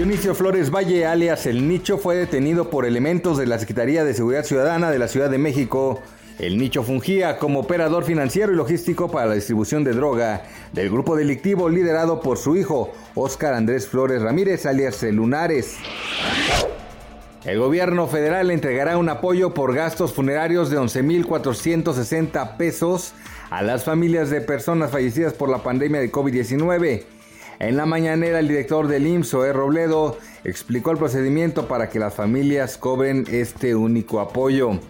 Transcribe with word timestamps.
Dionisio 0.00 0.34
Flores 0.34 0.70
Valle, 0.70 1.04
alias 1.04 1.44
El 1.44 1.68
Nicho, 1.68 1.98
fue 1.98 2.16
detenido 2.16 2.70
por 2.70 2.86
elementos 2.86 3.36
de 3.36 3.44
la 3.44 3.58
Secretaría 3.58 4.02
de 4.02 4.14
Seguridad 4.14 4.44
Ciudadana 4.44 4.90
de 4.90 4.98
la 4.98 5.08
Ciudad 5.08 5.28
de 5.28 5.36
México. 5.36 6.00
El 6.38 6.56
Nicho 6.56 6.82
fungía 6.82 7.36
como 7.36 7.60
operador 7.60 8.04
financiero 8.04 8.50
y 8.50 8.56
logístico 8.56 9.10
para 9.10 9.26
la 9.26 9.34
distribución 9.34 9.84
de 9.84 9.92
droga 9.92 10.44
del 10.72 10.88
grupo 10.88 11.16
delictivo 11.16 11.68
liderado 11.68 12.22
por 12.22 12.38
su 12.38 12.56
hijo, 12.56 12.94
Óscar 13.14 13.52
Andrés 13.52 13.88
Flores 13.88 14.22
Ramírez, 14.22 14.64
alias 14.64 15.02
El 15.02 15.16
Lunares. 15.16 15.76
El 17.44 17.58
gobierno 17.58 18.06
federal 18.06 18.50
entregará 18.50 18.96
un 18.96 19.10
apoyo 19.10 19.52
por 19.52 19.74
gastos 19.74 20.14
funerarios 20.14 20.70
de 20.70 20.78
11.460 20.78 22.56
pesos 22.56 23.12
a 23.50 23.60
las 23.60 23.84
familias 23.84 24.30
de 24.30 24.40
personas 24.40 24.92
fallecidas 24.92 25.34
por 25.34 25.50
la 25.50 25.62
pandemia 25.62 26.00
de 26.00 26.10
COVID-19. 26.10 27.19
En 27.60 27.76
la 27.76 27.84
mañanera, 27.84 28.38
el 28.38 28.48
director 28.48 28.88
del 28.88 29.06
IMSS, 29.06 29.34
E. 29.34 29.52
Robledo, 29.52 30.16
explicó 30.44 30.92
el 30.92 30.96
procedimiento 30.96 31.68
para 31.68 31.90
que 31.90 31.98
las 31.98 32.14
familias 32.14 32.78
cobren 32.78 33.26
este 33.30 33.74
único 33.74 34.20
apoyo. 34.20 34.80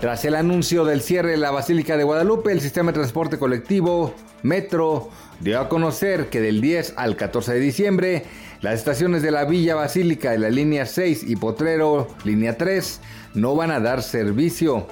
Tras 0.00 0.24
el 0.24 0.34
anuncio 0.34 0.84
del 0.84 1.00
cierre 1.00 1.30
de 1.30 1.36
la 1.36 1.52
Basílica 1.52 1.96
de 1.96 2.02
Guadalupe, 2.02 2.50
el 2.50 2.60
sistema 2.60 2.90
de 2.90 2.98
transporte 2.98 3.38
colectivo 3.38 4.12
Metro 4.42 5.10
dio 5.38 5.60
a 5.60 5.68
conocer 5.68 6.28
que 6.28 6.40
del 6.40 6.60
10 6.60 6.94
al 6.96 7.14
14 7.14 7.54
de 7.54 7.60
diciembre, 7.60 8.24
las 8.60 8.74
estaciones 8.74 9.22
de 9.22 9.30
la 9.30 9.44
Villa 9.44 9.76
Basílica 9.76 10.32
de 10.32 10.38
la 10.38 10.50
línea 10.50 10.86
6 10.86 11.22
y 11.24 11.36
Potrero, 11.36 12.08
línea 12.24 12.58
3, 12.58 13.00
no 13.34 13.54
van 13.54 13.70
a 13.70 13.78
dar 13.78 14.02
servicio. 14.02 14.88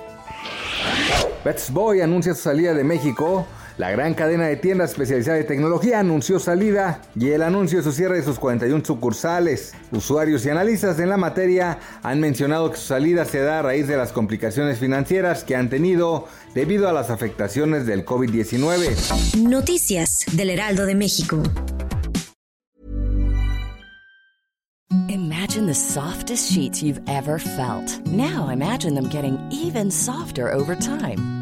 Best 1.44 1.70
Boy 1.70 2.02
anuncia 2.02 2.36
su 2.36 2.42
salida 2.42 2.72
de 2.72 2.84
México. 2.84 3.48
La 3.78 3.90
gran 3.90 4.14
cadena 4.14 4.46
de 4.46 4.56
tiendas 4.56 4.90
especializada 4.90 5.38
de 5.38 5.44
tecnología 5.44 6.00
anunció 6.00 6.38
salida 6.38 7.00
y 7.16 7.30
el 7.30 7.42
anuncio 7.42 7.78
de 7.78 7.84
su 7.84 7.92
cierre 7.92 8.16
de 8.16 8.22
sus 8.22 8.38
41 8.38 8.84
sucursales. 8.84 9.72
Usuarios 9.90 10.44
y 10.44 10.50
analistas 10.50 10.98
en 10.98 11.08
la 11.08 11.16
materia 11.16 11.78
han 12.02 12.20
mencionado 12.20 12.70
que 12.70 12.76
su 12.76 12.86
salida 12.86 13.24
se 13.24 13.40
da 13.40 13.60
a 13.60 13.62
raíz 13.62 13.88
de 13.88 13.96
las 13.96 14.12
complicaciones 14.12 14.78
financieras 14.78 15.44
que 15.44 15.56
han 15.56 15.70
tenido 15.70 16.28
debido 16.54 16.88
a 16.88 16.92
las 16.92 17.08
afectaciones 17.10 17.86
del 17.86 18.04
COVID-19. 18.04 19.38
Noticias 19.42 20.26
del 20.32 20.50
Heraldo 20.50 20.84
de 20.84 20.94
México. 20.94 21.42
Imagine 25.08 25.66
the 25.66 25.74
softest 25.74 26.52
sheets 26.52 26.82
you've 26.82 27.00
ever 27.08 27.38
felt. 27.38 28.00
Now 28.06 28.50
imagine 28.50 28.94
them 28.94 29.08
getting 29.08 29.38
even 29.50 29.90
softer 29.90 30.52
over 30.52 30.76
time. 30.76 31.41